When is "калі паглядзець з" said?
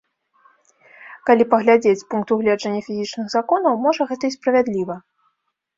1.31-2.07